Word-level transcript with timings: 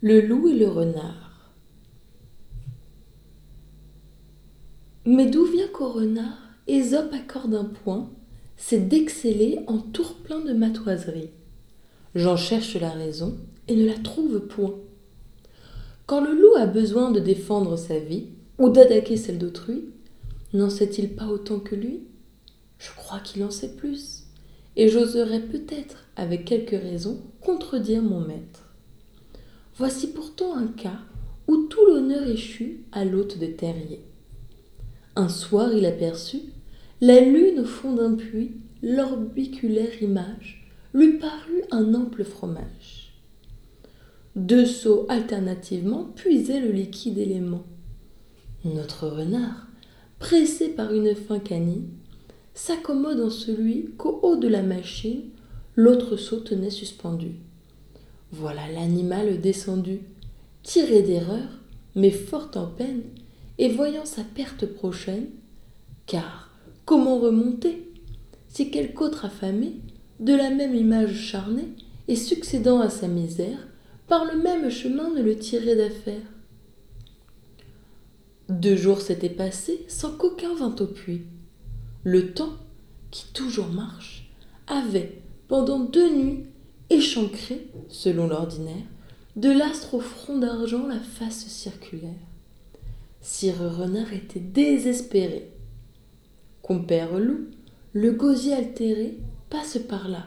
Le 0.00 0.20
loup 0.20 0.46
et 0.46 0.54
le 0.54 0.68
renard. 0.68 1.52
Mais 5.04 5.26
d'où 5.26 5.44
vient 5.44 5.66
qu'au 5.66 5.90
renard, 5.90 6.38
Ésope 6.68 7.12
accorde 7.12 7.52
un 7.56 7.64
point, 7.64 8.08
c'est 8.56 8.88
d'exceller 8.88 9.58
en 9.66 9.78
tour 9.78 10.14
plein 10.22 10.38
de 10.38 10.52
matoiserie. 10.52 11.30
J'en 12.14 12.36
cherche 12.36 12.76
la 12.76 12.90
raison 12.90 13.38
et 13.66 13.74
ne 13.74 13.86
la 13.86 13.98
trouve 13.98 14.38
point. 14.46 14.76
Quand 16.06 16.20
le 16.20 16.32
loup 16.32 16.54
a 16.56 16.66
besoin 16.66 17.10
de 17.10 17.18
défendre 17.18 17.76
sa 17.76 17.98
vie 17.98 18.26
ou 18.58 18.68
d'attaquer 18.68 19.16
celle 19.16 19.38
d'autrui, 19.38 19.86
n'en 20.52 20.70
sait-il 20.70 21.16
pas 21.16 21.26
autant 21.26 21.58
que 21.58 21.74
lui? 21.74 22.04
Je 22.78 22.90
crois 22.94 23.18
qu'il 23.18 23.42
en 23.42 23.50
sait 23.50 23.74
plus, 23.74 24.26
et 24.76 24.88
j'oserais 24.88 25.40
peut-être, 25.40 26.04
avec 26.14 26.44
quelques 26.44 26.70
raisons, 26.70 27.20
contredire 27.40 28.00
mon 28.00 28.20
maître. 28.20 28.67
Voici 29.78 30.08
pourtant 30.08 30.56
un 30.56 30.66
cas 30.66 30.98
où 31.46 31.68
tout 31.68 31.86
l'honneur 31.86 32.28
échut 32.28 32.80
à 32.90 33.04
l'hôte 33.04 33.38
de 33.38 33.46
terrier. 33.46 34.02
Un 35.14 35.28
soir 35.28 35.72
il 35.72 35.86
aperçut 35.86 36.42
la 37.00 37.20
lune 37.20 37.60
au 37.60 37.64
fond 37.64 37.94
d'un 37.94 38.14
puits, 38.14 38.56
l'orbiculaire 38.82 40.02
image 40.02 40.68
lui 40.94 41.18
parut 41.18 41.62
un 41.70 41.94
ample 41.94 42.24
fromage. 42.24 43.12
Deux 44.34 44.66
seaux 44.66 45.06
alternativement 45.08 46.04
puisaient 46.16 46.60
le 46.60 46.72
liquide 46.72 47.18
élément. 47.18 47.62
Notre 48.64 49.06
renard, 49.06 49.68
pressé 50.18 50.70
par 50.70 50.92
une 50.92 51.14
faim 51.14 51.38
canine, 51.38 51.88
s'accommode 52.52 53.20
en 53.20 53.30
celui 53.30 53.90
qu'au 53.96 54.18
haut 54.22 54.36
de 54.36 54.48
la 54.48 54.62
machine 54.62 55.22
l'autre 55.76 56.16
seau 56.16 56.40
tenait 56.40 56.70
suspendu. 56.70 57.36
Voilà 58.30 58.70
l'animal 58.70 59.40
descendu, 59.40 60.00
tiré 60.62 61.02
d'erreur, 61.02 61.48
mais 61.94 62.10
fort 62.10 62.50
en 62.56 62.66
peine, 62.66 63.02
et 63.58 63.68
voyant 63.68 64.04
sa 64.04 64.22
perte 64.22 64.66
prochaine, 64.66 65.28
car 66.06 66.50
comment 66.84 67.18
remonter 67.18 67.90
si 68.48 68.70
quelque 68.70 69.02
autre 69.02 69.24
affamé, 69.24 69.76
de 70.20 70.34
la 70.34 70.50
même 70.50 70.74
image 70.74 71.14
charnée, 71.14 71.68
et 72.06 72.16
succédant 72.16 72.80
à 72.80 72.90
sa 72.90 73.08
misère, 73.08 73.68
par 74.06 74.24
le 74.24 74.38
même 74.42 74.70
chemin 74.70 75.10
ne 75.10 75.22
le 75.22 75.36
tirait 75.36 75.76
d'affaire? 75.76 76.22
Deux 78.48 78.76
jours 78.76 79.02
s'étaient 79.02 79.28
passés 79.28 79.84
sans 79.88 80.12
qu'aucun 80.12 80.54
vînt 80.54 80.76
au 80.80 80.86
puits. 80.86 81.26
Le 82.04 82.32
temps, 82.32 82.54
qui 83.10 83.26
toujours 83.32 83.68
marche, 83.68 84.30
avait, 84.66 85.20
pendant 85.48 85.80
deux 85.80 86.14
nuits, 86.14 86.44
échancré, 86.90 87.68
selon 87.88 88.28
l'ordinaire, 88.28 88.84
de 89.36 89.50
l'astre 89.50 89.94
au 89.94 90.00
front 90.00 90.38
d'argent 90.38 90.86
la 90.86 91.00
face 91.00 91.46
circulaire. 91.46 92.10
Sire 93.20 93.58
Renard 93.78 94.12
était 94.12 94.40
désespéré. 94.40 95.50
Compère 96.62 97.18
Loup, 97.18 97.48
le 97.92 98.12
gosier 98.12 98.54
altéré, 98.54 99.18
passe 99.50 99.78
par 99.78 100.08
là. 100.08 100.26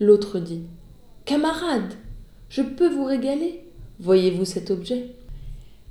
L'autre 0.00 0.38
dit 0.38 0.62
Camarade, 1.24 1.94
je 2.48 2.62
peux 2.62 2.88
vous 2.88 3.04
régaler. 3.04 3.64
Voyez-vous 4.00 4.44
cet 4.44 4.70
objet? 4.70 5.14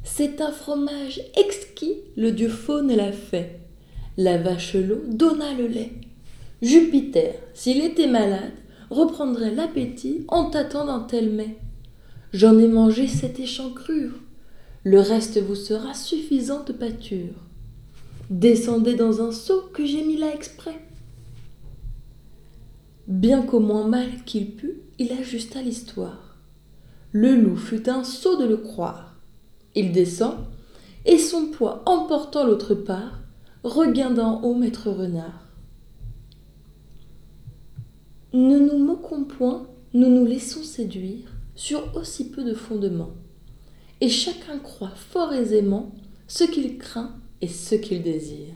C'est 0.04 0.42
un 0.42 0.52
fromage 0.52 1.22
exquis, 1.36 1.98
le 2.16 2.32
dieu 2.32 2.50
faune 2.50 2.96
l'a 2.96 3.12
fait. 3.12 3.60
La 4.18 4.38
vache 4.38 4.76
l'eau 4.76 5.04
donna 5.08 5.54
le 5.54 5.68
lait. 5.68 5.92
Jupiter, 6.62 7.36
s'il 7.54 7.84
était 7.84 8.08
malade, 8.08 8.54
reprendrait 8.90 9.54
l'appétit 9.54 10.26
en 10.28 10.50
tâtant 10.50 10.86
d'un 10.86 11.02
tel 11.02 11.32
mets. 11.32 11.58
J'en 12.34 12.58
ai 12.60 12.68
mangé 12.68 13.08
cette 13.08 13.40
échancrure. 13.40 14.14
Le 14.84 15.00
reste 15.00 15.42
vous 15.42 15.56
sera 15.56 15.94
suffisant 15.94 16.64
de 16.64 16.74
pâture. 16.74 17.34
Descendez 18.30 18.96
dans 18.96 19.22
un 19.22 19.32
seau 19.32 19.70
que 19.74 19.86
j'ai 19.86 20.04
mis 20.04 20.18
là 20.18 20.34
exprès. 20.34 20.80
Bien 23.08 23.42
qu'au 23.42 23.62
moins 23.62 23.88
mal 23.88 24.24
qu'il 24.26 24.52
pût, 24.52 24.82
il 25.00 25.14
ajusta 25.14 25.62
l'histoire. 25.62 26.38
Le 27.14 27.36
loup 27.36 27.56
fut 27.56 27.90
un 27.90 28.04
sot 28.04 28.36
de 28.38 28.46
le 28.46 28.58
croire. 28.58 29.16
Il 29.76 29.94
descend, 29.94 30.36
et 31.06 31.18
son 31.18 31.48
poids 31.48 31.84
emportant 31.86 32.46
l'autre 32.46 32.76
part, 32.76 33.22
regain 33.64 34.12
d'en 34.12 34.42
haut 34.42 34.56
maître 34.56 34.90
renard. 34.92 35.47
Ne 38.34 38.60
nous 38.60 38.78
moquons 38.78 39.24
point, 39.24 39.68
nous 39.94 40.10
nous 40.10 40.26
laissons 40.26 40.64
séduire 40.64 41.32
sur 41.56 41.96
aussi 41.96 42.30
peu 42.30 42.44
de 42.44 42.54
fondements. 42.54 43.14
Et 44.02 44.10
chacun 44.10 44.60
croit 44.60 44.96
fort 44.96 45.34
aisément 45.34 45.92
ce 46.28 46.44
qu'il 46.44 46.78
craint 46.78 47.16
et 47.42 47.48
ce 47.48 47.76
qu'il 47.76 48.04
désire. 48.04 48.54